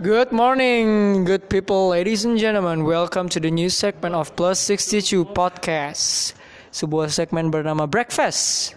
[0.00, 2.88] Good morning, good people, ladies and gentlemen.
[2.88, 6.32] Welcome to the new segment of Plus 62 Podcast.
[6.72, 8.72] Sebuah segmen bernama Breakfast.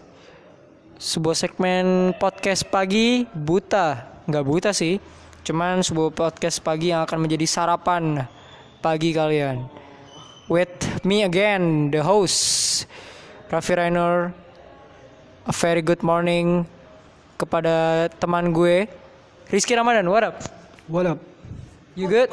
[0.99, 4.03] Sebuah segmen podcast pagi buta.
[4.27, 4.99] Nggak buta sih,
[5.47, 8.27] cuman sebuah podcast pagi yang akan menjadi sarapan
[8.83, 9.71] pagi kalian.
[10.51, 12.83] With me again, the host,
[13.47, 14.35] Raffi Rainer.
[15.47, 16.67] A very good morning
[17.39, 18.91] kepada teman gue,
[19.47, 20.11] Rizky Ramadan.
[20.11, 20.62] What up?
[20.91, 21.19] What up?
[21.95, 22.27] You good?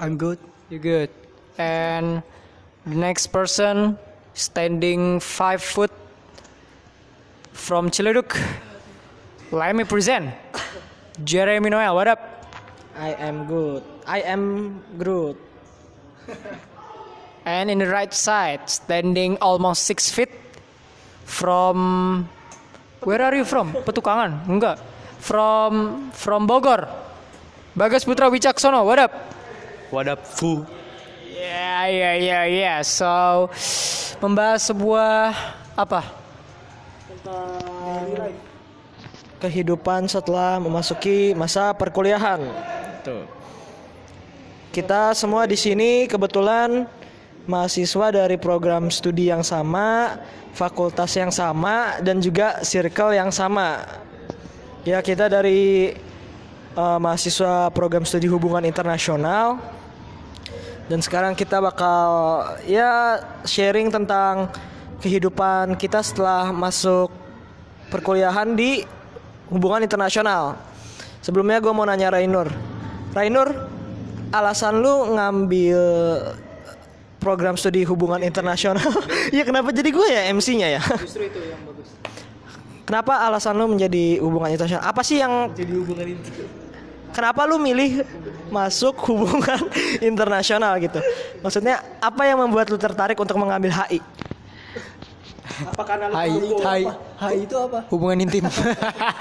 [0.00, 0.38] I'm good.
[0.72, 1.10] You good.
[1.60, 2.22] And
[2.88, 3.98] the next person
[4.32, 5.92] standing five foot
[7.52, 8.32] from Ciledug.
[9.52, 10.32] Let me present
[11.22, 11.94] Jeremy Noel.
[11.94, 12.48] What up?
[12.96, 13.84] I am good.
[14.06, 15.36] I am Groot.
[17.44, 20.32] And in the right side, standing almost six feet
[21.28, 22.26] from
[23.04, 23.76] where are you from?
[23.84, 24.48] Petukangan?
[24.48, 24.80] Enggak.
[25.20, 26.88] From from Bogor.
[27.76, 28.88] Bagas Putra Wicaksono.
[28.88, 29.12] What up?
[29.92, 30.64] What up, Fu?
[31.28, 32.74] Ya, ya, ya, ya.
[32.80, 33.52] So,
[34.16, 35.36] membahas sebuah
[35.76, 36.08] apa?
[39.44, 42.48] Kehidupan setelah memasuki masa perkuliahan.
[43.04, 43.28] Tuh.
[44.72, 46.88] Kita semua di sini kebetulan
[47.44, 50.16] mahasiswa dari program studi yang sama,
[50.56, 53.84] fakultas yang sama, dan juga circle yang sama.
[54.88, 55.92] Ya, kita dari
[56.76, 59.58] eh, mahasiswa program studi hubungan internasional.
[60.86, 62.08] Dan sekarang kita bakal
[62.62, 64.46] ya sharing tentang
[65.02, 67.10] kehidupan kita setelah masuk
[67.90, 68.86] perkuliahan di
[69.50, 70.54] hubungan internasional.
[71.22, 72.46] Sebelumnya gue mau nanya Rainur.
[73.10, 73.50] Rainur,
[74.30, 75.80] alasan lu ngambil
[77.18, 78.86] program studi hubungan internasional?
[79.34, 80.82] Iya kenapa jadi gue ya MC-nya ya?
[81.02, 81.90] Justru itu yang bagus.
[82.86, 84.86] Kenapa alasan lu menjadi hubungan internasional?
[84.86, 86.46] Apa sih yang Jadi hubungan itu.
[87.16, 88.04] Kenapa lu milih
[88.52, 89.64] masuk hubungan
[90.12, 91.00] internasional gitu?
[91.40, 94.04] Maksudnya apa yang membuat lu tertarik untuk mengambil HI?
[95.56, 96.28] Apa karena Hai,
[96.60, 96.82] hai.
[97.16, 97.88] HI itu apa?
[97.88, 98.44] hubungan intim.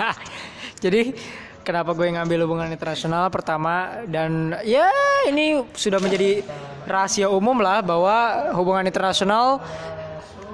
[0.83, 1.15] Jadi
[1.63, 4.91] kenapa gue ngambil hubungan internasional pertama dan ya
[5.31, 6.43] ini sudah menjadi
[6.83, 9.63] rahasia umum lah bahwa hubungan internasional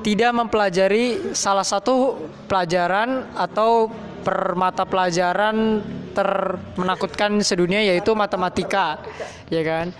[0.06, 3.90] tidak mempelajari salah satu pelajaran atau
[4.22, 9.02] per mata pelajaran termenakutkan sedunia yaitu matematika
[9.48, 9.96] ya kan?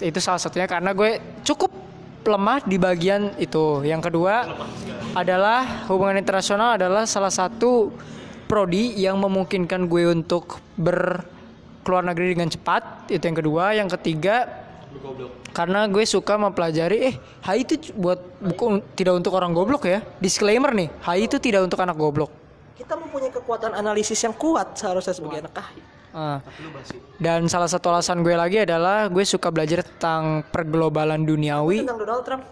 [0.00, 1.70] Itu salah satunya karena gue cukup
[2.24, 3.84] lemah di bagian itu.
[3.84, 4.48] Yang kedua
[5.12, 7.92] adalah hubungan internasional adalah salah satu
[8.48, 13.08] prodi yang memungkinkan gue untuk berkeluar negeri dengan cepat.
[13.12, 13.64] Itu yang kedua.
[13.76, 14.64] Yang ketiga
[15.54, 17.14] karena gue suka mempelajari eh
[17.46, 20.02] HI itu buat buku tidak untuk orang goblok ya.
[20.18, 22.43] Disclaimer nih HI itu tidak untuk anak goblok
[22.74, 25.82] Kita mempunyai kekuatan analisis yang kuat seharusnya sebagai anak HI.
[26.14, 26.38] Ah.
[27.18, 32.22] dan salah satu alasan gue lagi adalah gue suka belajar tentang perglobalan duniawi Tentang Donald
[32.22, 32.44] Trump.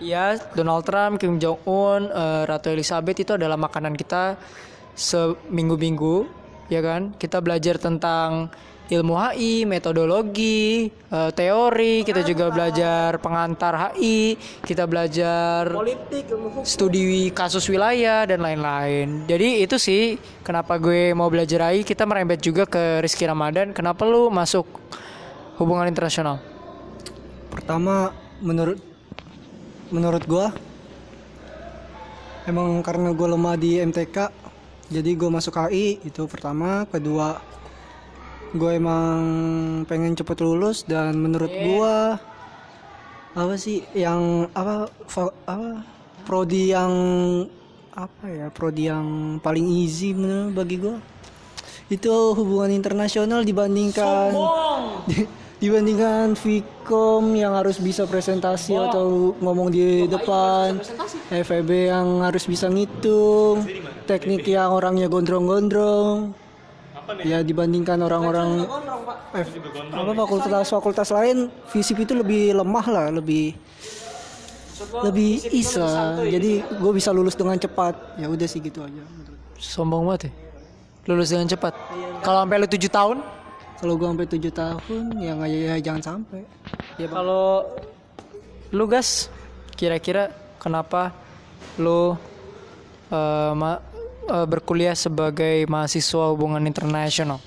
[0.00, 4.40] Iya, Donald Trump, Kim Jong Un, eh, Ratu Elizabeth itu adalah makanan kita
[4.96, 6.24] seminggu-minggu,
[6.72, 7.12] ya kan?
[7.18, 8.48] Kita belajar tentang
[8.88, 16.62] ilmu HI, metodologi, eh, teori, kita juga belajar pengantar HI, kita belajar Politik, ilmu hukum.
[16.64, 19.28] studi kasus wilayah dan lain-lain.
[19.28, 23.76] Jadi itu sih kenapa gue mau belajar HI, kita merembet juga ke Rizky Ramadan.
[23.76, 24.64] Kenapa lu masuk
[25.60, 26.40] hubungan internasional?
[27.52, 28.78] Pertama menurut
[29.88, 30.52] menurut gua
[32.44, 34.30] emang karena gua lemah di MTK
[34.92, 37.40] jadi gua masuk HI itu pertama kedua
[38.56, 39.20] gue emang
[39.84, 42.16] pengen cepet lulus dan menurut gua
[43.36, 45.84] apa sih yang apa fa- apa
[46.24, 46.92] prodi yang
[47.92, 50.96] apa ya prodi yang paling easy menurut bagi gua?
[51.92, 54.32] Itu hubungan internasional dibandingkan
[55.04, 55.28] di-
[55.62, 60.78] dibandingkan Vkom yang harus bisa presentasi atau ngomong di depan
[61.28, 63.66] FEB yang harus bisa ngitung
[64.06, 66.47] teknik yang orangnya gondrong-gondrong
[67.22, 67.38] ya?
[67.40, 68.64] Dibandingkan orang-orang
[69.30, 69.54] F-
[69.90, 73.52] apa fakultas-fakultas lain FISIP itu lebih lemah lah lebih
[75.02, 75.84] lebih isa
[76.22, 77.94] jadi gue bisa lulus dengan cepat.
[78.16, 79.02] Ya udah sih gitu aja.
[79.56, 80.32] Sombong banget ya.
[81.06, 81.74] Lulus dengan cepat.
[82.20, 83.16] Kalau sampai lu 7 tahun,
[83.78, 86.40] kalau gue sampai tujuh tahun ya nggak ya jangan sampai.
[86.94, 87.66] Ya kalau
[88.70, 89.32] lu gas
[89.74, 90.28] kira-kira
[90.58, 91.10] kenapa
[91.74, 92.14] lu
[93.08, 93.82] eh, ma-
[94.28, 97.40] eh, berkuliah sebagai mahasiswa hubungan internasional?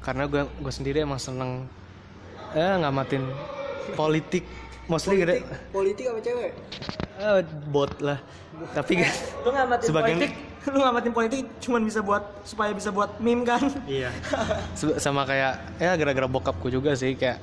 [0.00, 1.66] Karena gue gue sendiri emang seneng
[2.50, 3.26] eh ngamatin
[3.92, 4.46] politik
[4.86, 6.52] mostly gede Politik apa cewek?
[7.16, 8.20] eh, bot lah
[8.70, 10.32] tapi kan Lu ngamatin Sebagian- politik,
[10.66, 13.60] lu ngamatin politik cuman bisa buat supaya bisa buat meme kan?
[13.84, 14.14] iya
[14.78, 17.42] Se- sama kayak ya gara-gara bokapku juga sih kayak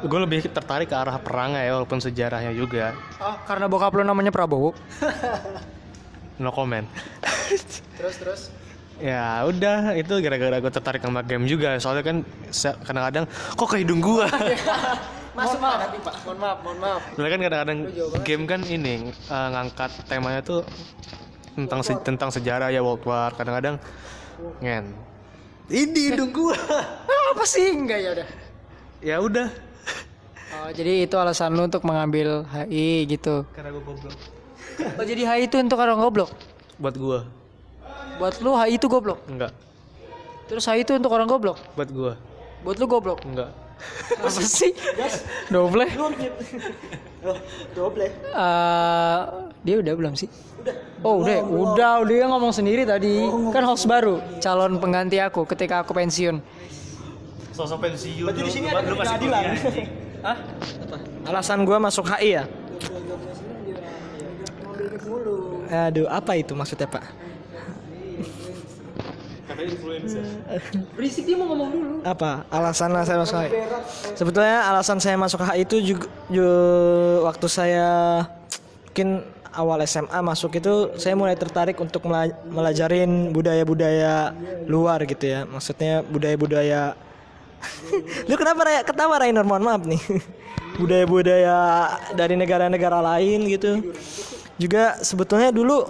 [0.00, 4.28] gue lebih tertarik ke arah perang ya walaupun sejarahnya juga Oh, karena bokap lu namanya
[4.28, 4.76] Prabowo.
[6.36, 6.86] no comment
[7.98, 8.40] Terus terus.
[8.96, 12.16] ya udah itu gara-gara gue tertarik sama game juga soalnya kan
[12.80, 14.26] kadang-kadang kok ke hidung gua
[15.34, 16.14] Masuk maaf, Pak.
[16.22, 17.02] Mohon maaf, mohon maaf.
[17.10, 17.78] Soalnya kan kadang-kadang
[18.22, 20.62] game kan ini eh, ngangkat temanya tuh
[21.52, 23.82] tentang se- tentang sejarah ya World War kadang-kadang
[24.60, 24.94] ngen
[25.66, 26.54] ini hidung gua
[27.34, 27.66] Apa sih?
[27.66, 28.28] Enggak ya udah.
[29.00, 29.48] ya udah
[30.54, 33.42] Oh, jadi itu alasan lu untuk mengambil HI gitu.
[33.50, 34.14] karena gue goblok
[34.98, 36.30] Oh, jadi HI itu untuk orang goblok.
[36.76, 37.18] buat gua
[38.14, 39.18] Buat lu HI itu goblok.
[39.26, 39.50] enggak
[40.44, 41.58] Terus HI itu untuk orang goblok.
[41.74, 42.12] buat gua
[42.62, 43.20] Buat lu goblok.
[43.22, 43.50] enggak
[44.16, 44.72] Apa sih?
[45.48, 45.84] Doble.
[47.74, 48.06] Doble.
[48.08, 49.20] Eh,
[49.60, 50.30] dia udah belum sih?
[51.04, 53.28] Oh udah, udah, dia ngomong sendiri tadi.
[53.52, 56.40] Kan host baru, calon pengganti aku ketika aku pensiun.
[57.52, 59.44] sosok pensiun Berarti di sini ada keadilan.
[60.24, 60.36] Hah?
[61.24, 62.44] Alasan gua masuk HI ya?
[65.64, 67.04] Aduh, apa itu maksudnya, Pak?
[70.96, 71.94] Berisik dia mau ngomong dulu.
[72.02, 73.50] Apa alasan saya masuk HI?
[74.16, 77.88] Sebetulnya alasan saya masuk HI itu juga, ju- waktu saya
[78.88, 79.22] mungkin
[79.54, 84.34] awal SMA masuk itu saya mulai tertarik untuk mela- melajarin budaya-budaya
[84.66, 85.44] luar gitu ya.
[85.44, 86.96] Maksudnya budaya-budaya
[88.28, 88.84] Lu kenapa Ray?
[88.84, 89.40] ketawa Rainer?
[89.40, 90.02] Mohon maaf nih.
[90.80, 91.56] Budaya-budaya
[92.12, 93.94] dari negara-negara lain gitu.
[94.54, 95.82] Juga sebetulnya dulu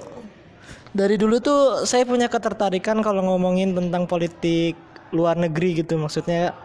[0.94, 4.78] dari dulu tuh saya punya ketertarikan kalau ngomongin tentang politik
[5.12, 6.00] luar negeri gitu.
[6.00, 6.56] Maksudnya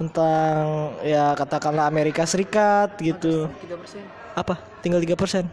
[0.00, 3.50] tentang ya katakanlah Amerika Serikat gitu.
[3.60, 4.38] 3%.
[4.38, 4.56] Apa?
[4.80, 5.44] Tinggal 3%.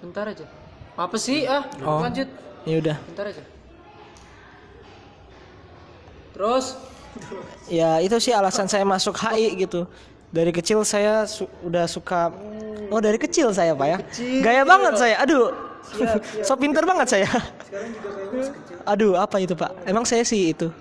[0.00, 0.46] Bentar aja.
[0.94, 1.44] Apa sih?
[1.44, 2.00] Ah, Oh.
[2.00, 2.28] lanjut.
[2.64, 2.96] Ya udah.
[3.10, 3.42] Bentar aja.
[6.34, 6.66] Terus
[7.70, 9.86] Ya itu sih alasan saya masuk HI gitu.
[10.34, 12.34] Dari kecil saya su- udah suka
[12.90, 13.98] Oh dari kecil saya pak ya?
[14.42, 15.16] Gaya banget saya.
[15.22, 15.54] Aduh.
[16.46, 17.28] So pinter banget saya.
[18.82, 19.70] Aduh apa itu pak?
[19.86, 20.72] Emang saya sih itu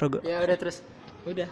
[0.00, 0.22] Rogo.
[0.24, 0.80] Ya udah terus.
[1.26, 1.50] Udah.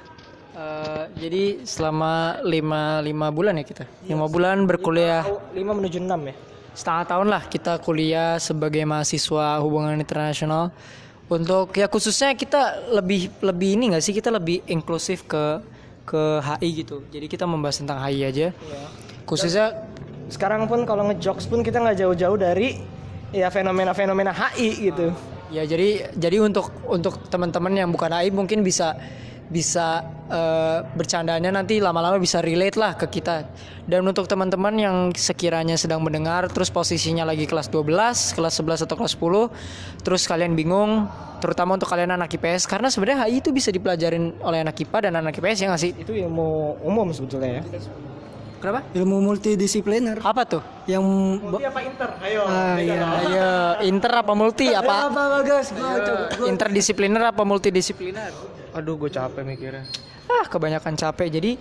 [0.54, 5.26] Eh, jadi selama lima lima bulan ya kita, lima bulan berkuliah.
[5.50, 6.34] 5 menuju 6 ya?
[6.78, 10.70] Setengah tahun lah kita kuliah sebagai mahasiswa hubungan internasional.
[11.26, 14.14] Untuk ya khususnya kita lebih lebih ini nggak sih?
[14.14, 15.58] Kita lebih inklusif ke
[16.04, 17.02] ke HI gitu.
[17.08, 18.46] Jadi kita membahas tentang HI aja.
[19.24, 19.88] Khususnya
[20.24, 22.80] Sekarang pun kalau ngejokes pun kita nggak jauh-jauh dari
[23.34, 25.10] Ya fenomena-fenomena HI gitu
[25.54, 28.98] ya jadi jadi untuk untuk teman-teman yang bukan HI mungkin bisa
[29.44, 30.02] bisa
[30.32, 33.44] eh, bercandanya nanti lama-lama bisa relate lah ke kita.
[33.84, 38.96] Dan untuk teman-teman yang sekiranya sedang mendengar terus posisinya lagi kelas 12, kelas 11 atau
[38.96, 41.04] kelas 10, terus kalian bingung,
[41.44, 45.12] terutama untuk kalian anak IPS karena sebenarnya HI itu bisa dipelajarin oleh anak IPA dan
[45.20, 45.92] anak IPS ya nggak sih?
[45.92, 47.64] Itu ilmu umum sebetulnya ya
[48.64, 48.80] Kenapa?
[48.96, 50.64] Ilmu multidisipliner Apa tuh?
[50.88, 51.04] yang
[51.52, 52.10] apa inter?
[52.24, 52.96] Ayo ah, iya.
[52.96, 53.48] Ayo,
[53.84, 55.12] inter apa multi apa?
[55.12, 55.44] apa?
[55.44, 55.60] Gua
[56.00, 58.32] coba- Interdisipliner apa multidisipliner?
[58.74, 59.86] Aduh gue capek mikirnya.
[60.26, 61.30] Ah kebanyakan capek.
[61.30, 61.52] Jadi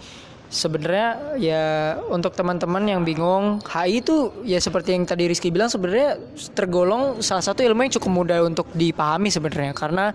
[0.49, 1.63] sebenarnya ya
[2.09, 6.17] untuk teman-teman yang bingung HI itu ya seperti yang tadi Rizky bilang sebenarnya
[6.51, 9.73] tergolong salah satu ilmu yang cukup mudah untuk dipahami sebenarnya.
[9.73, 10.13] Karena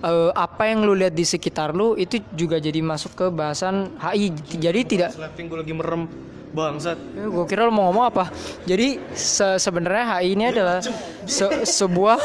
[0.00, 4.30] eh, apa yang lu lihat di sekitar lu itu juga jadi masuk ke bahasan HI
[4.58, 6.02] jadi tidak slapping gue lagi merem
[6.50, 6.98] bangsat.
[7.14, 8.26] Gue kira lu mau ngomong apa?
[8.66, 10.82] Jadi se- sebenarnya HI ini adalah
[11.22, 12.18] se- sebuah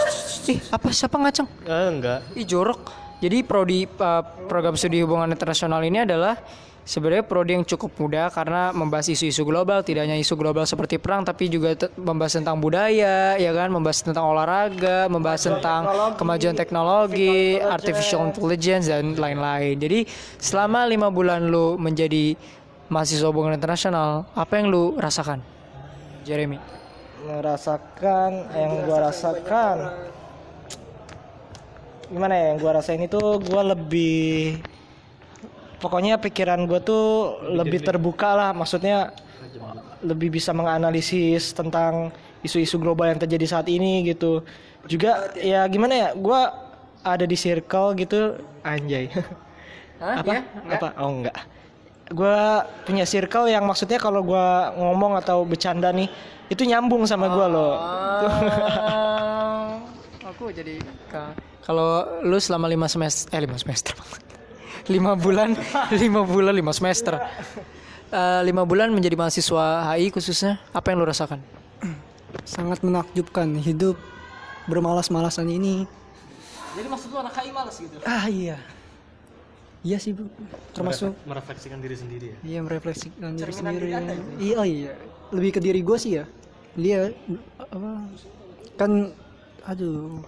[0.49, 1.45] ih apa siapa ngaceng?
[1.69, 2.19] Ah enggak.
[2.33, 3.04] Ih jorok.
[3.25, 6.37] Jadi prodi uh, program studi hubungan internasional ini adalah
[6.85, 11.25] sebenarnya prodi yang cukup mudah karena membahas isu-isu global, tidak hanya isu global seperti perang
[11.25, 15.81] tapi juga membahas tentang budaya, ya kan, membahas tentang olahraga, membahas tentang
[16.21, 19.73] kemajuan teknologi, artificial intelligence dan lain-lain.
[19.81, 20.05] Jadi
[20.37, 22.37] selama lima bulan lu menjadi
[22.93, 25.41] mahasiswa hubungan internasional, apa yang lu rasakan?
[26.21, 26.61] Jeremy.
[27.25, 29.77] Merasakan yang gua rasakan
[32.11, 33.17] gimana ya yang gua rasain itu
[33.49, 34.61] gua lebih
[35.81, 38.49] pokoknya pikiran gua tuh lebih terbuka lah.
[38.51, 39.13] Maksudnya
[40.05, 42.13] lebih bisa menganalisis tentang
[42.45, 44.45] isu-isu global yang terjadi saat ini gitu.
[44.85, 46.53] Juga ya gimana ya gua
[47.01, 48.37] ada di circle gitu.
[48.61, 49.09] Anjay.
[50.01, 50.21] Hah?
[50.21, 50.33] apa?
[50.33, 50.41] Ya?
[50.43, 50.79] Enggak?
[50.81, 50.87] apa?
[50.99, 51.37] Oh enggak.
[52.13, 56.05] Gua punya circle yang maksudnya kalau gua ngomong atau bercanda nih
[56.53, 57.73] itu nyambung sama gua loh.
[57.81, 59.81] Ah,
[60.29, 60.77] aku jadi
[61.09, 63.97] ka- kalau lu selama lima semester eh lima semester
[64.93, 65.57] lima bulan
[66.01, 67.17] lima bulan lima semester
[68.13, 71.41] eh, lima bulan menjadi mahasiswa HI khususnya apa yang lu rasakan?
[72.45, 73.97] Sangat menakjubkan hidup
[74.69, 75.89] bermalas-malasan ini.
[76.75, 77.95] Jadi maksud lu anak HI malas gitu?
[78.05, 78.61] Ah iya.
[79.85, 80.25] Iya sih, Bu.
[80.73, 83.89] Termasuk merefleksikan diri sendiri ya iya merefleksikan diri sendiri.
[84.41, 84.93] Iya, oh iya.
[85.29, 86.25] Lebih ke diri gue sih ya.
[86.73, 87.13] Dia
[87.61, 88.09] apa?
[88.81, 89.13] Kan
[89.69, 90.25] aduh.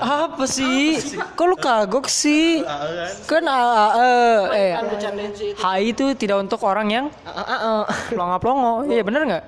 [0.00, 0.96] Apa sih?
[1.36, 2.64] Kok lu kagok sih?
[3.28, 4.16] Kan AAE
[4.56, 4.72] eh
[5.60, 7.06] HI itu tidak untuk orang yang
[8.08, 8.88] pelongo-pelongo.
[8.88, 9.44] Iya bener nggak?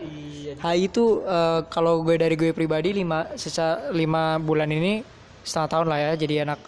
[0.61, 5.01] HI itu eh, kalau gue dari gue pribadi lima secara lima bulan ini
[5.41, 6.61] setengah tahun lah ya jadi anak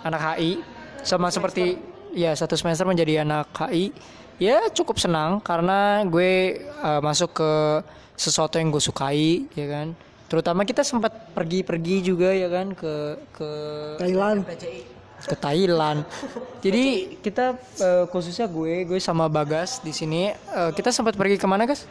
[0.00, 0.64] anak HI
[1.04, 1.76] sama seperti
[2.16, 3.92] ya satu semester menjadi anak HI
[4.40, 7.52] ya cukup senang karena gue eh, masuk ke
[8.16, 9.88] sesuatu yang gue sukai ya kan
[10.28, 13.50] terutama kita sempat pergi-pergi juga ya kan ke ke
[14.00, 14.38] Thailand.
[15.24, 15.98] ke Thailand.
[16.64, 21.46] Jadi kita eh, khususnya gue, gue sama Bagas di sini eh, kita sempat pergi ke
[21.48, 21.88] mana guys?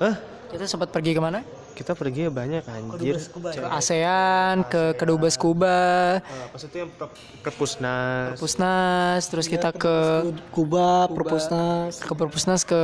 [0.00, 0.16] Hah?
[0.52, 1.40] Kita sempat pergi ke mana?
[1.72, 3.16] Kita pergi banyak anjir.
[3.18, 7.12] Ke ASEAN, ke Kedubes Kuba, apa sih itu yang per-
[7.42, 11.98] perpusnas Pusnas, terus kita ke Kuba, Perpusnas.
[11.98, 12.82] ke Perpusnas ke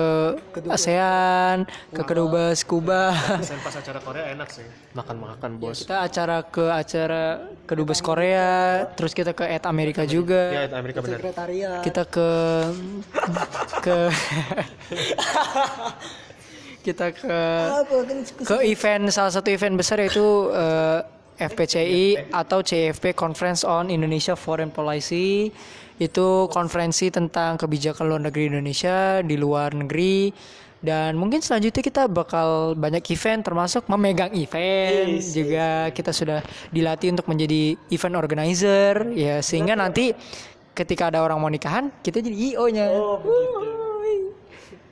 [0.69, 3.13] ASEAN, ke Kedubes Kuba.
[3.49, 4.67] Sen pas acara Korea enak sih.
[4.97, 5.85] Makan-makan bos.
[5.85, 10.51] Kita acara ke acara Kedubes Korea, terus kita ke ET Amerika juga.
[10.51, 11.21] ya Amerika benar
[11.85, 12.29] kita ke
[13.85, 13.97] ke
[16.89, 17.39] kita ke
[18.49, 21.01] ke event salah satu event besar yaitu eh,
[21.39, 25.53] FPCI atau CFP Conference on Indonesia Foreign Policy.
[25.99, 30.31] Itu konferensi tentang kebijakan luar negeri Indonesia di luar negeri.
[30.79, 35.19] Dan mungkin selanjutnya kita bakal banyak event termasuk memegang event.
[35.19, 36.39] Juga kita sudah
[36.71, 39.11] dilatih untuk menjadi event organizer.
[39.15, 40.15] Ya sehingga nanti
[40.79, 42.87] ketika ada orang mau nikahan kita jadi IO nya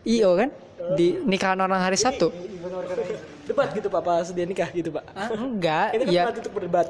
[0.02, 0.50] IO kan
[0.94, 2.30] di nikahan orang hari Sabtu
[3.46, 5.04] Debat gitu Pak pas dia nikah gitu Pak.
[5.14, 6.86] Ah, enggak Ini kan ya untuk berdebat.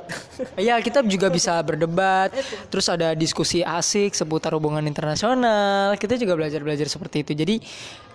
[0.56, 2.32] Ya kita juga bisa berdebat,
[2.72, 5.92] terus ada diskusi asik seputar hubungan internasional.
[6.00, 7.32] Kita juga belajar-belajar seperti itu.
[7.36, 7.60] Jadi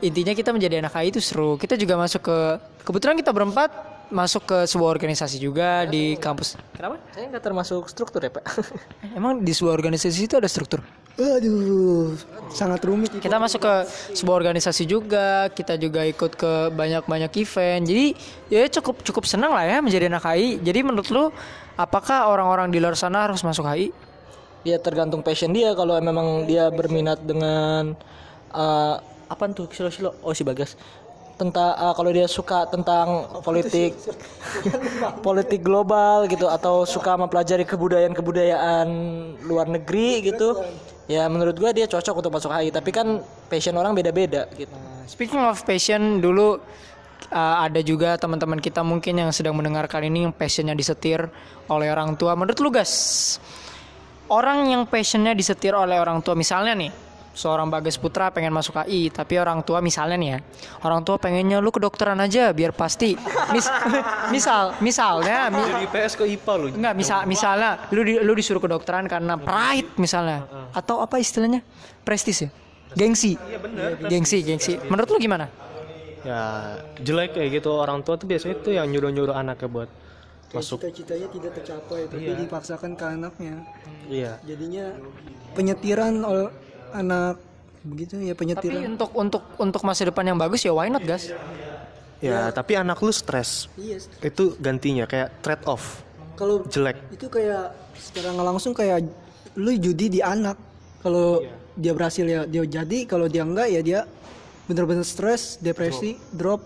[0.02, 1.54] intinya kita menjadi anak AI itu seru.
[1.62, 2.38] Kita juga masuk ke
[2.82, 3.70] kebetulan kita berempat
[4.10, 6.58] masuk ke sebuah organisasi juga di kampus.
[6.74, 6.98] Kenapa?
[7.14, 8.44] Saya nggak termasuk struktur ya Pak.
[9.18, 10.82] Emang di sebuah organisasi itu ada struktur?
[11.38, 12.18] Aduh,
[12.50, 13.12] sangat rumit.
[13.22, 13.74] Kita masuk ke
[14.18, 17.84] sebuah organisasi juga, kita juga ikut ke banyak-banyak event.
[17.86, 18.06] Jadi
[18.50, 20.60] ya cukup cukup senang lah ya menjadi anak HI.
[20.64, 21.30] Jadi menurut lu
[21.78, 23.92] apakah orang-orang di luar sana harus masuk HI?
[24.62, 27.98] dia tergantung passion dia kalau memang dia berminat dengan
[28.54, 28.96] eh
[29.32, 30.76] apa tuh silo-silo oh si bagas
[31.42, 33.98] tentang eh, kalau dia suka tentang politik
[35.26, 38.88] politik global gitu atau suka mempelajari kebudayaan-kebudayaan
[39.50, 40.62] luar negeri gitu
[41.10, 44.72] ya menurut gua dia cocok untuk masuk HI tapi kan passion orang beda-beda gitu.
[45.10, 46.62] Speaking of passion, dulu
[47.36, 51.28] uh, ada juga teman-teman kita mungkin yang sedang mendengarkan ini yang passionnya disetir
[51.68, 52.32] oleh orang tua.
[52.38, 53.38] Menurut lu guys,
[54.32, 56.92] orang yang passionnya disetir oleh orang tua, misalnya nih,
[57.32, 60.40] seorang Bagas Putra pengen masuk AI, tapi orang tua misalnya nih ya,
[60.84, 63.16] orang tua pengennya lu kedokteran aja biar pasti.
[63.52, 63.68] Mis
[64.36, 66.68] misal, misalnya, mi- Dari IPS ke IPA lu.
[66.76, 71.64] Enggak, misal misalnya lu di, lu disuruh kedokteran karena pride misalnya atau apa istilahnya?
[72.04, 72.50] Prestis ya?
[72.92, 73.40] Gengsi.
[74.06, 74.76] Gengsi, gengsi.
[74.92, 75.48] Menurut lu gimana?
[76.22, 79.90] Ya jelek kayak gitu orang tua tuh biasanya tuh yang nyuruh-nyuruh anaknya buat
[80.52, 80.84] masuk.
[80.84, 83.56] Cita-citanya tidak tercapai, tapi dipaksakan ke anaknya.
[84.06, 84.38] Iya.
[84.44, 84.86] Jadinya
[85.56, 86.52] penyetiran oleh
[86.94, 87.36] anak
[87.82, 88.94] begitu ya Tapi penyetiran.
[88.94, 91.34] untuk untuk untuk masa depan yang bagus ya why not, guys?
[92.22, 93.66] Ya, tapi anak lu stres.
[93.74, 93.98] Iya.
[94.22, 96.06] Itu gantinya kayak trade off.
[96.38, 97.02] Kalau Jelek.
[97.10, 99.10] itu kayak secara nggak langsung kayak
[99.58, 100.54] lu judi di anak.
[101.02, 101.42] Kalau
[101.74, 104.00] dia berhasil ya dia jadi, kalau dia enggak ya dia
[104.70, 106.62] bener-bener stres, depresi, drop.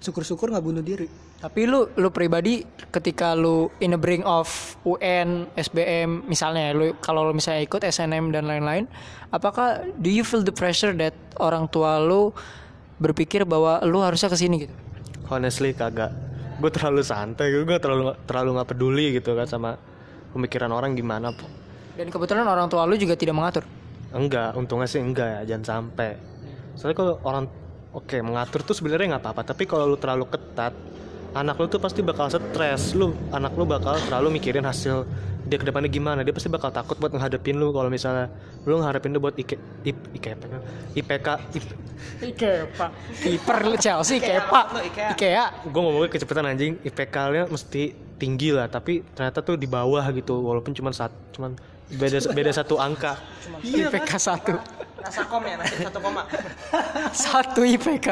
[0.00, 1.04] Syukur-syukur nggak bunuh diri.
[1.40, 6.86] Tapi lu lu pribadi ketika lu in the brink of UN, SBM misalnya ya, lu
[7.00, 8.84] kalau lu misalnya ikut SNM dan lain-lain,
[9.32, 12.36] apakah do you feel the pressure that orang tua lu
[13.00, 14.74] berpikir bahwa lu harusnya ke sini gitu?
[15.32, 16.12] Honestly kagak.
[16.60, 19.80] Gue terlalu santai, gue terlalu terlalu nggak peduli gitu kan sama
[20.36, 21.32] pemikiran orang gimana.
[21.96, 23.64] Dan kebetulan orang tua lu juga tidak mengatur.
[24.12, 26.20] Enggak, untungnya sih enggak ya, jangan sampai.
[26.76, 27.48] Soalnya kalau orang
[27.96, 30.76] oke mengatur tuh sebenarnya nggak apa-apa, tapi kalau lu terlalu ketat,
[31.34, 32.94] anak lu tuh pasti bakal stres.
[32.94, 35.06] Lu anak lu bakal terlalu mikirin hasil
[35.46, 36.20] dia ke depannya gimana.
[36.22, 38.30] Dia pasti bakal takut buat ngadepin lu kalau misalnya
[38.68, 39.56] lu ngarepin lu buat IK,
[39.86, 40.40] IP, IKP,
[41.00, 41.64] IPK, IP,
[42.20, 44.60] Ikepa, kiper Chelsea Ikepa,
[45.16, 45.64] Ikea.
[45.64, 50.76] gue ngomongnya kecepatan anjing IPK-nya mesti tinggi lah tapi ternyata tuh di bawah gitu walaupun
[50.76, 51.56] cuma satu cuman
[51.88, 53.16] beda beda satu angka
[53.64, 54.54] IPK satu.
[55.00, 56.22] Nasakom ya, nasib satu koma.
[57.26, 58.08] Satu IPK.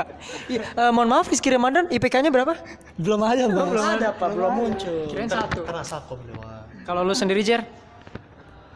[0.48, 2.56] Iya, eh, mohon maaf Rizky Ramadan IPK-nya berapa?
[2.96, 3.68] Belum ada bang.
[3.68, 5.06] Belum ada pak, belum muncul.
[5.12, 5.62] Kirain satu.
[5.62, 6.64] Karena sakom doang.
[6.88, 7.62] Kalau lu sendiri Jer?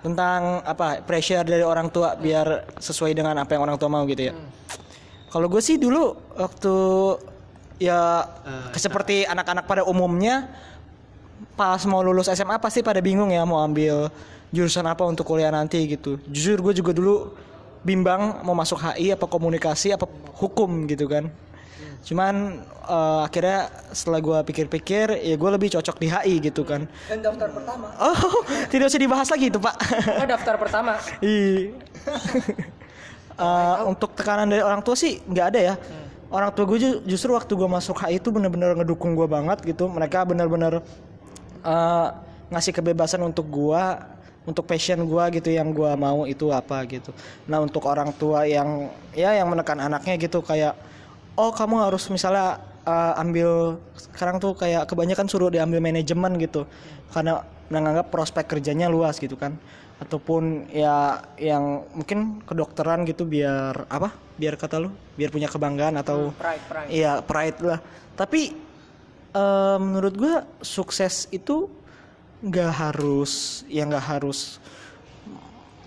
[0.04, 4.28] Tentang apa pressure dari orang tua biar sesuai dengan apa yang orang tua mau gitu
[4.30, 4.34] ya.
[5.32, 6.74] Kalau gue sih dulu waktu
[7.80, 8.28] ya
[8.76, 10.50] seperti anak-anak pada umumnya
[11.56, 14.12] pas mau lulus SMA pasti pada bingung ya mau ambil
[14.52, 16.20] jurusan apa untuk kuliah nanti gitu.
[16.28, 17.32] Jujur gue juga dulu
[17.82, 20.06] bimbang mau masuk HI apa komunikasi apa
[20.38, 21.26] hukum gitu kan.
[22.02, 26.90] Cuman eh, akhirnya setelah gue pikir-pikir ya gue lebih cocok di HI gitu kan.
[27.06, 27.86] Dan daftar pertama.
[27.98, 28.42] Oh
[28.74, 29.74] tidak usah dibahas lagi itu pak.
[30.18, 30.98] Oh, daftar pertama.
[31.22, 31.74] Iya.
[33.32, 35.74] Eh, untuk tekanan dari orang tua sih nggak ada ya.
[36.32, 39.88] Orang tua gue ju- justru waktu gue masuk HI itu bener-bener ngedukung gue banget gitu.
[39.88, 40.84] Mereka bener-bener
[41.64, 42.08] eh,
[42.52, 43.82] ngasih kebebasan untuk gue,
[44.42, 47.14] untuk passion gue gitu yang gue mau itu apa gitu.
[47.46, 50.74] Nah untuk orang tua yang ya yang menekan anaknya gitu kayak,
[51.38, 56.66] oh kamu harus misalnya eh, ambil sekarang tuh kayak kebanyakan suruh diambil manajemen gitu,
[57.14, 59.56] karena menganggap prospek kerjanya luas gitu kan
[60.02, 66.34] ataupun ya yang mungkin kedokteran gitu biar apa biar kata lu biar punya kebanggaan atau
[66.34, 66.88] Pride, pride.
[66.90, 67.78] iya pride lah
[68.18, 68.50] tapi
[69.30, 71.70] eh, menurut gua sukses itu
[72.42, 74.58] nggak harus ya nggak harus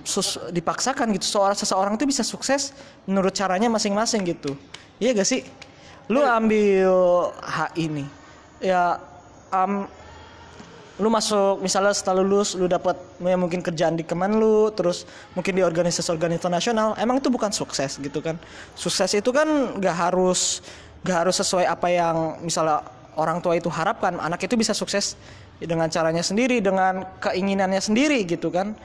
[0.06, 1.26] sus- dipaksakan gitu.
[1.28, 2.72] Seorang seseorang itu bisa sukses
[3.04, 4.56] menurut caranya masing-masing gitu.
[5.02, 5.44] Iya gak sih?
[6.08, 6.94] Lu ambil
[7.44, 8.08] HI nih
[8.64, 9.02] ya
[9.52, 9.90] am,
[10.96, 15.04] lu masuk misalnya setelah lulus lu dapat ya mungkin kerjaan di kemen lu terus
[15.36, 18.40] mungkin di organisasi-organisasi internasional emang itu bukan sukses gitu kan?
[18.78, 20.64] Sukses itu kan nggak harus
[21.04, 22.86] nggak harus sesuai apa yang misalnya
[23.20, 24.16] orang tua itu harapkan.
[24.22, 25.20] Anak itu bisa sukses
[25.60, 28.76] dengan caranya sendiri dengan keinginannya sendiri gitu kan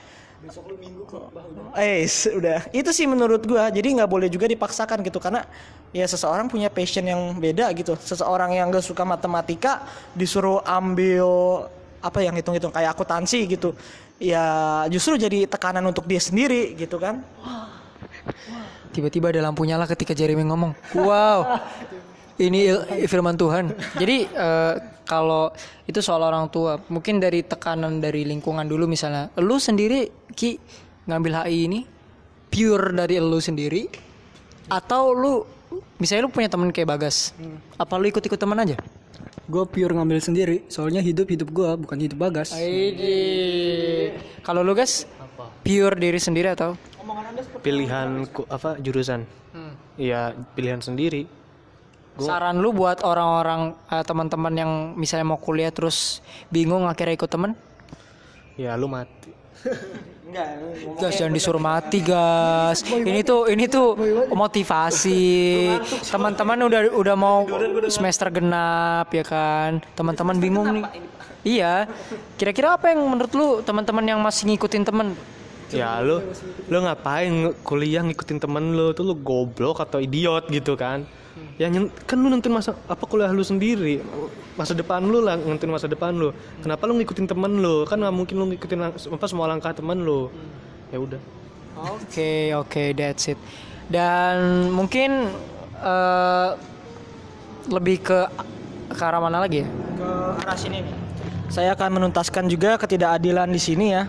[1.77, 2.65] Eh, udah.
[2.73, 3.69] Itu sih menurut gua.
[3.69, 5.45] Jadi nggak boleh juga dipaksakan gitu karena
[5.93, 7.93] ya seseorang punya passion yang beda gitu.
[8.01, 9.85] Seseorang yang gak suka matematika
[10.17, 11.69] disuruh ambil
[12.01, 13.77] apa yang hitung-hitung kayak akuntansi gitu.
[14.17, 14.45] Ya
[14.89, 17.21] justru jadi tekanan untuk dia sendiri gitu kan.
[18.91, 20.73] Tiba-tiba ada lampu nyala ketika Jeremy ngomong.
[20.97, 21.45] Wow.
[22.41, 23.69] Ini il- firman Tuhan.
[23.95, 24.75] Jadi eh,
[25.05, 25.53] kalau
[25.85, 29.29] itu soal orang tua, mungkin dari tekanan dari lingkungan dulu misalnya.
[29.37, 30.57] Lu sendiri Ki
[31.05, 31.81] ngambil HI ini
[32.47, 33.85] pure dari lu sendiri
[34.67, 35.45] atau lu
[35.97, 37.37] misalnya lu punya temen kayak Bagas.
[37.77, 38.81] Apa lu ikut-ikut teman aja?
[39.45, 40.63] Gue pure ngambil sendiri.
[40.67, 42.55] Soalnya hidup hidup gue bukan hidup bagas.
[44.41, 45.05] Kalau lu guys
[45.61, 46.79] pure diri sendiri atau
[47.61, 49.27] Pilihan ku- apa jurusan?
[49.97, 51.27] Iya, pilihan sendiri.
[52.23, 56.21] Saran lu buat orang-orang eh, teman-teman yang misalnya mau kuliah terus
[56.53, 57.53] bingung akhirnya ikut temen?
[58.55, 59.33] Ya lu mati.
[61.01, 62.87] Gas jangan disuruh mati gas.
[62.87, 63.99] Ini tuh ini tuh
[64.31, 65.75] motivasi.
[66.07, 67.43] Teman-teman udah udah mau
[67.91, 69.83] semester genap ya kan.
[69.99, 70.85] Teman-teman bingung nih.
[71.43, 71.75] Iya.
[72.39, 75.19] Kira-kira apa yang menurut lu teman-teman yang masih ngikutin temen?
[75.71, 76.23] Ya lu
[76.67, 81.07] lu ngapain kuliah ngikutin temen lu tuh lu goblok atau idiot gitu kan?
[81.57, 81.71] Ya
[82.09, 84.03] kan lu nentuin masa apa kuliah lu sendiri
[84.59, 86.35] masa depan lu lah nentuin masa depan lu.
[86.61, 87.87] Kenapa lu ngikutin temen lu?
[87.87, 90.29] Kan nggak mungkin lu ngikutin lang- apa semua langkah temen lu.
[90.91, 91.21] Ya udah.
[91.81, 93.39] Oke oke that's it.
[93.89, 95.31] Dan mungkin
[95.81, 96.51] eh,
[97.71, 98.19] lebih ke
[98.91, 99.69] ke arah mana lagi ya?
[99.71, 100.11] ke
[100.45, 100.95] arah sini nih.
[101.51, 104.07] Saya akan menuntaskan juga ketidakadilan di sini ya.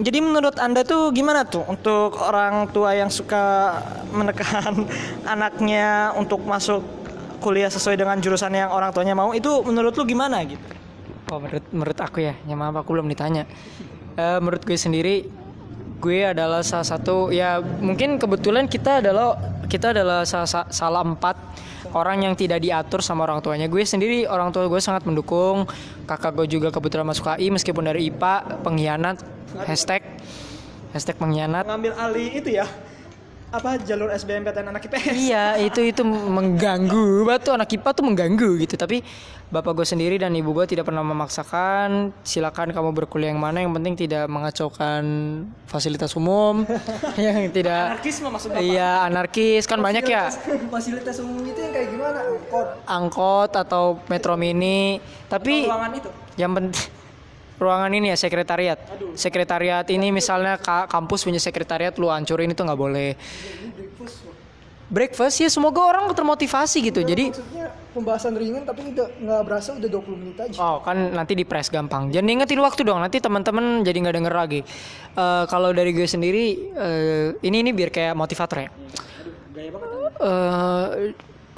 [0.00, 3.76] Jadi menurut Anda tuh gimana tuh untuk orang tua yang suka
[4.08, 4.88] menekan
[5.32, 6.80] anaknya untuk masuk
[7.44, 10.64] kuliah sesuai dengan jurusan yang orang tuanya mau itu menurut lu gimana gitu?
[11.28, 13.44] Oh menurut menurut aku ya, ya maaf aku belum ditanya.
[14.16, 15.28] Eh, menurut gue sendiri,
[16.00, 19.36] gue adalah salah satu ya mungkin kebetulan kita adalah
[19.68, 21.36] kita adalah salah, salah empat
[21.92, 23.68] orang yang tidak diatur sama orang tuanya.
[23.68, 25.68] Gue sendiri orang tua gue sangat mendukung.
[26.08, 29.16] Kakak gue juga kebetulan masuk AI meskipun dari IPA pengkhianat
[29.66, 30.02] hashtag
[30.94, 31.66] hashtag pengkhianat.
[31.66, 32.66] Ngambil alih itu ya
[33.50, 35.10] apa jalur SBMPTN anak IPS?
[35.10, 39.02] Iya itu itu mengganggu batu anak IPA tuh mengganggu gitu tapi
[39.50, 43.74] bapak gue sendiri dan ibu gue tidak pernah memaksakan silakan kamu berkuliah yang mana yang
[43.74, 45.02] penting tidak mengacaukan
[45.66, 46.62] fasilitas umum
[47.18, 48.62] yang tidak Anarkisme maksud Bapak?
[48.62, 50.30] iya anarkis kan banyak ya
[50.70, 52.18] Fasilitas umum itu yang kayak gimana?
[52.22, 52.68] Angkot.
[52.86, 55.66] angkot atau metro mini tapi
[56.38, 56.99] yang penting
[57.60, 58.80] ruangan ini ya sekretariat
[59.12, 63.12] sekretariat ini misalnya ka- kampus punya sekretariat lu hancurin itu nggak boleh
[64.90, 67.06] breakfast ya semoga orang termotivasi gitu.
[67.06, 67.30] Jadi
[67.94, 70.58] pembahasan ringan tapi nggak nggak berasa udah 20 menit aja.
[70.58, 72.10] Oh kan nanti di press gampang.
[72.10, 72.98] Jangan ingetin waktu dong.
[72.98, 74.60] Nanti teman-teman jadi nggak denger lagi.
[75.14, 78.70] Eh, kalau dari gue sendiri, eh, ini ini biar kayak motivator ya.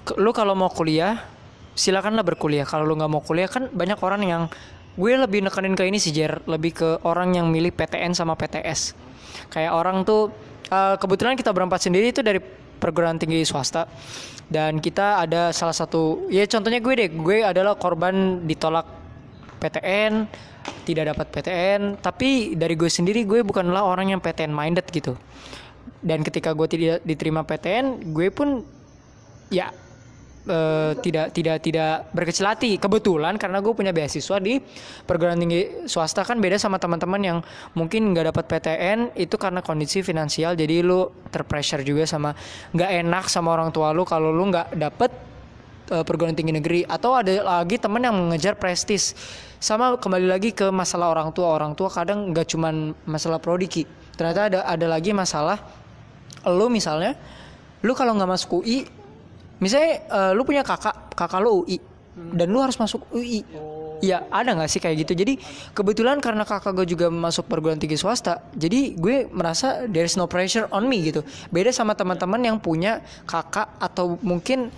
[0.03, 1.25] Ke- lu kalau mau kuliah,
[1.73, 2.69] silakanlah berkuliah.
[2.69, 4.43] Kalau lu nggak mau kuliah kan banyak orang yang
[4.93, 8.93] gue lebih nekenin ke ini sih Jer, lebih ke orang yang milih PTN sama PTS.
[9.49, 10.33] Kayak orang tuh
[10.69, 12.41] eh, kebetulan kita berempat sendiri itu dari
[12.83, 13.87] perguruan tinggi swasta
[14.51, 18.85] dan kita ada salah satu ya contohnya gue deh, gue adalah korban ditolak
[19.63, 20.27] PTN,
[20.83, 25.15] tidak dapat PTN, tapi dari gue sendiri gue bukanlah orang yang PTN minded gitu.
[26.03, 28.67] Dan ketika gue tidak diterima PTN, gue pun
[29.55, 29.71] ya
[30.47, 32.77] eh, tidak tidak tidak berkecil hati.
[32.79, 34.59] Kebetulan karena gue punya beasiswa di
[35.07, 37.39] perguruan tinggi swasta kan beda sama teman-teman yang
[37.75, 40.59] mungkin nggak dapat PTN itu karena kondisi finansial.
[40.59, 42.35] Jadi lu terpressure juga sama
[42.75, 45.11] nggak enak sama orang tua lu kalau lu nggak dapet
[45.91, 46.81] eh, perguruan tinggi negeri.
[46.87, 49.15] Atau ada lagi temen yang mengejar prestis.
[49.63, 51.55] Sama kembali lagi ke masalah orang tua.
[51.55, 53.87] Orang tua kadang nggak cuman masalah prodiki.
[54.19, 55.83] Ternyata ada ada lagi masalah
[56.43, 57.15] lu misalnya
[57.87, 59.02] lu kalau nggak masuk UI
[59.63, 61.79] misalnya eh, lu punya kakak kakak lu UI
[62.35, 63.47] dan lu harus masuk UI
[64.03, 65.15] Iya ada nggak sih kayak gitu?
[65.15, 65.39] Jadi
[65.71, 70.27] kebetulan karena kakak gue juga masuk perguruan tinggi swasta jadi gue merasa there is no
[70.27, 71.23] pressure on me gitu.
[71.55, 72.99] Beda sama teman-teman yang punya
[73.31, 74.75] kakak atau mungkin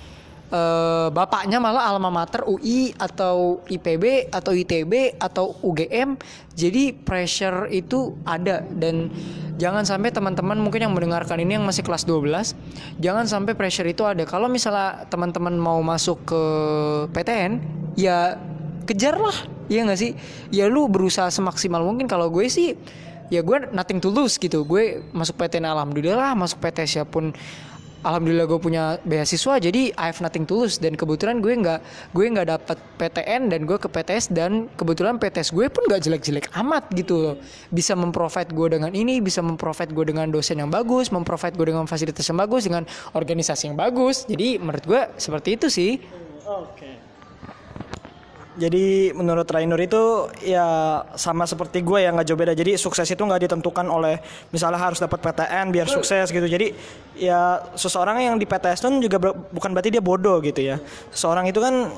[0.54, 6.14] eh, bapaknya malah alma mater UI atau IPB atau ITB atau UGM
[6.54, 8.62] jadi pressure itu ada.
[8.62, 9.10] Dan
[9.58, 12.54] jangan sampai teman-teman mungkin yang mendengarkan ini yang masih kelas 12
[13.02, 14.22] jangan sampai pressure itu ada.
[14.22, 16.42] Kalau misalnya teman-teman mau masuk ke
[17.10, 17.58] PTN
[17.98, 18.38] ya
[18.86, 19.34] kejar lah
[19.68, 20.12] iya nggak sih?
[20.52, 22.06] Ya lu berusaha semaksimal mungkin.
[22.06, 22.76] Kalau gue sih
[23.32, 24.62] ya gue nothing to lose gitu.
[24.62, 26.36] Gue masuk PTN alhamdulillah.
[26.36, 27.32] Masuk PTS ya pun
[28.04, 30.78] alhamdulillah gue punya beasiswa jadi I have nothing to lose.
[30.78, 31.80] Dan kebetulan gue nggak
[32.12, 36.46] gue nggak dapat PTN dan gue ke PTS dan kebetulan PTS gue pun nggak jelek-jelek
[36.54, 37.36] amat gitu loh.
[37.72, 41.88] Bisa memprovide gue dengan ini bisa memprovide gue dengan dosen yang bagus memprovide gue dengan
[41.88, 42.84] fasilitas yang bagus dengan
[43.16, 44.28] organisasi yang bagus.
[44.28, 45.98] Jadi menurut gue seperti itu sih
[48.54, 50.62] Jadi menurut Rainur itu ya
[51.18, 52.54] sama seperti gue yang nggak jauh beda.
[52.54, 54.22] Jadi sukses itu nggak ditentukan oleh
[54.54, 56.46] misalnya harus dapat PTN biar sukses gitu.
[56.46, 56.70] Jadi
[57.18, 60.78] ya seseorang yang di PTS itu juga ber- bukan berarti dia bodoh gitu ya.
[61.10, 61.90] Seseorang itu kan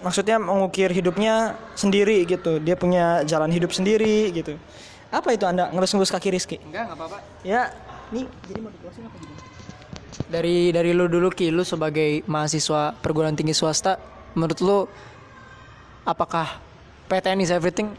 [0.00, 2.62] maksudnya mengukir hidupnya sendiri gitu.
[2.62, 4.54] Dia punya jalan hidup sendiri gitu.
[5.10, 6.56] Apa itu anda ngelus-ngelus kaki Rizky?
[6.58, 7.70] enggak nggak apa-apa Ya,
[8.10, 9.42] nih jadi mau di-closing apa gimana?
[10.26, 13.98] dari dari lu dulu Ki lu sebagai mahasiswa perguruan tinggi swasta
[14.34, 14.78] menurut lu
[16.04, 16.60] apakah
[17.08, 17.92] PTN is everything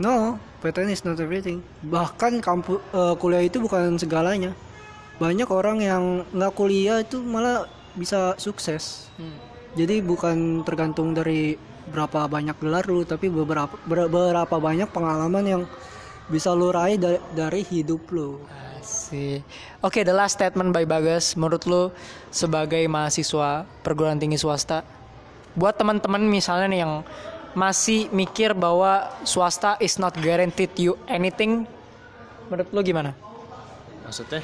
[0.00, 1.60] No, PTN is not everything.
[1.84, 2.80] Bahkan kampus
[3.20, 4.56] kuliah itu bukan segalanya.
[5.20, 9.12] Banyak orang yang nggak kuliah itu malah bisa sukses.
[9.76, 11.60] Jadi bukan tergantung dari
[11.92, 15.62] berapa banyak gelar lu, tapi beberapa ber- berapa banyak pengalaman yang
[16.32, 18.40] bisa lu raih da- dari hidup lu.
[19.84, 21.36] Oke, the last statement by Bagas.
[21.36, 21.82] Menurut lu
[22.32, 24.82] sebagai mahasiswa perguruan tinggi swasta,
[25.52, 27.04] buat teman-teman misalnya nih yang
[27.52, 31.68] masih mikir bahwa swasta is not guaranteed you anything,
[32.48, 33.12] menurut lu gimana?
[34.04, 34.40] Maksudnya?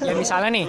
[0.00, 0.66] Ya misalnya nih,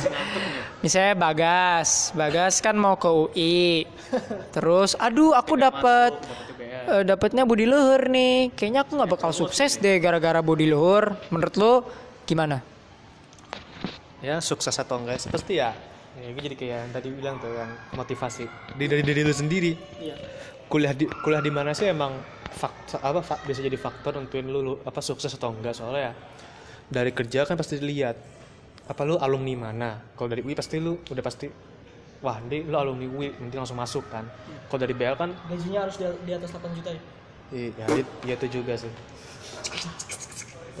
[0.84, 3.86] misalnya Bagas, Bagas kan mau ke UI,
[4.50, 6.10] terus, aduh aku dapat
[6.90, 11.14] eh, dapatnya budi luhur nih, kayaknya aku nggak bakal sukses deh gara-gara budi luhur.
[11.30, 11.72] Menurut lu
[12.26, 12.66] gimana?
[14.18, 15.70] Ya sukses atau enggak sih pasti ya.
[16.16, 19.76] Ya gue jadi kayak yang tadi bilang tuh yang motivasi di dari diri lu sendiri.
[20.66, 22.16] Kuliah di kuliah di mana sih emang
[22.50, 26.12] faktor apa fa- bisa jadi faktor nentuin lu, lu apa sukses atau enggak soalnya ya
[26.88, 28.16] dari kerja kan pasti dilihat
[28.86, 29.90] apa lu alumni mana.
[30.16, 31.46] Kalau dari UI pasti lu udah pasti
[32.24, 34.24] wah ini lu alumni UI nanti langsung masuk kan.
[34.72, 37.02] Kalau dari BL kan Gajinya harus di, di atas 8 juta ya?
[37.46, 38.90] Iya, ya, ya itu juga sih.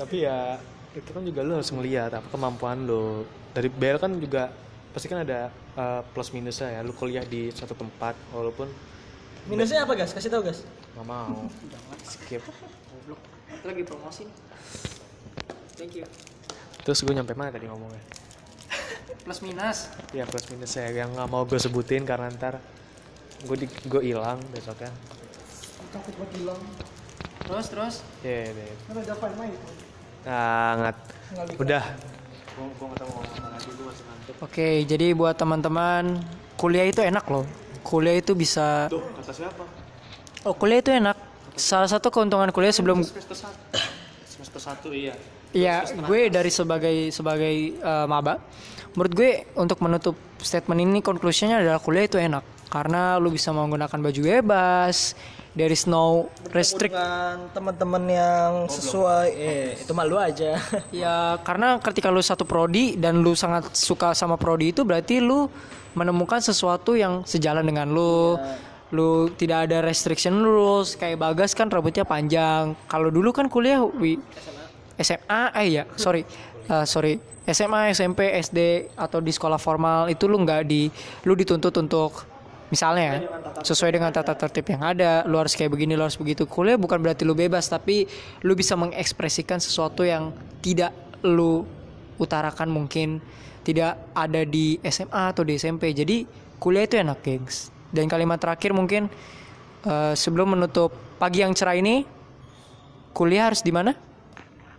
[0.00, 0.58] Tapi ya
[0.96, 3.26] itu kan juga lo harus ngeliat apa kemampuan lo.
[3.52, 4.50] Dari BL kan juga
[4.96, 6.80] pasti kan ada uh, plus minusnya ya.
[6.80, 8.72] Lu kuliah di suatu tempat walaupun
[9.46, 10.10] Minusnya apa gas?
[10.10, 10.66] Kasih tahu gas.
[10.98, 11.46] nggak mau
[12.02, 12.42] skip.
[13.62, 14.24] Lagi promosi.
[15.78, 16.06] Thank you.
[16.82, 18.02] Terus gue nyampe mana tadi ngomongnya?
[19.22, 19.86] Plus minus.
[20.10, 22.58] Ya plus minusnya yang nggak mau gue sebutin karena ntar
[23.46, 24.90] gue di gue hilang besoknya.
[27.46, 27.94] Terus terus.
[28.26, 28.76] Ya, ya, ya.
[28.90, 29.54] Kan ada fine main.
[30.26, 30.96] Sangat.
[31.54, 31.84] Udah.
[34.40, 36.20] Oke, jadi buat teman-teman
[36.56, 37.44] kuliah itu enak loh.
[37.84, 38.88] Kuliah itu bisa.
[38.88, 39.64] Tuh, kata siapa?
[40.42, 41.16] Oh, kuliah itu enak.
[41.56, 43.60] Salah satu keuntungan kuliah sebelum Semester satu.
[44.28, 45.16] Semester satu iya.
[45.56, 48.36] Iya, gue dari sebagai sebagai eh, maba,
[48.92, 53.96] menurut gue untuk menutup statement ini konklusinya adalah kuliah itu enak karena lu bisa menggunakan
[53.96, 55.16] baju bebas
[55.56, 56.92] there is no restrict.
[57.56, 59.26] Teman-teman yang sesuai.
[59.32, 60.60] Eh itu malu aja.
[60.92, 65.48] ya karena ketika lu satu prodi dan lu sangat suka sama prodi itu berarti lu
[65.96, 68.36] menemukan sesuatu yang sejalan dengan lu.
[68.94, 70.94] Lu tidak ada restriction rules.
[70.94, 72.76] Kayak bagas kan rambutnya panjang.
[72.86, 74.20] Kalau dulu kan kuliah wi
[75.00, 76.22] SMA eh ya sorry.
[76.68, 77.16] Eh, sorry.
[77.46, 80.90] SMA SMP SD atau di sekolah formal itu lu nggak di
[81.22, 82.35] lu dituntut untuk
[82.68, 83.22] misalnya
[83.62, 85.22] sesuai dengan tata tertib yang ada.
[85.26, 86.46] lu harus kayak begini lu harus begitu.
[86.46, 88.06] Kuliah bukan berarti lu bebas tapi
[88.42, 90.90] lu bisa mengekspresikan sesuatu yang tidak
[91.22, 91.64] lu
[92.16, 93.20] utarakan mungkin
[93.66, 96.22] tidak ada di SMA atau di SMP jadi
[96.62, 97.70] kuliah itu enak gengs.
[97.90, 99.10] Dan kalimat terakhir mungkin
[99.86, 102.06] eh, sebelum menutup pagi yang cerah ini
[103.14, 103.94] kuliah harus di mana?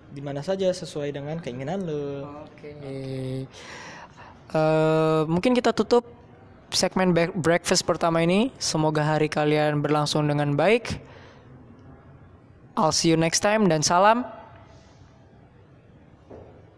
[0.08, 2.24] Di mana saja sesuai dengan keinginan lu.
[2.48, 2.72] Oke.
[4.48, 6.17] Eh, mungkin kita tutup
[6.72, 8.52] segmen breakfast pertama ini.
[8.60, 11.00] Semoga hari kalian berlangsung dengan baik.
[12.78, 14.22] I'll see you next time dan salam.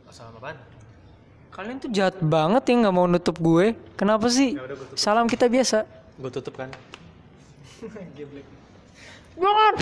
[0.09, 0.57] Salam apaan?
[1.51, 3.75] Kalian tuh jahat banget ya nggak mau nutup gue.
[3.99, 4.55] Kenapa sih?
[4.95, 5.83] Salam kita biasa.
[6.15, 6.71] Gue tutup kan.
[9.39, 9.73] Jangan.